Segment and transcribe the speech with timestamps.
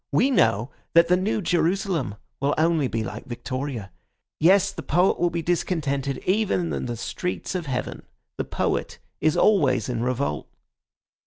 [0.11, 3.91] We know that the New Jerusalem will only be like Victoria.
[4.39, 8.01] Yes, the poet will be discontented even in the streets of heaven.
[8.37, 10.47] The poet is always in revolt."